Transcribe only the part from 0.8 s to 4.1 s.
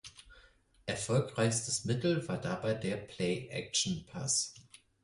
Erfolgreichstes Mittel war dabei der Play Action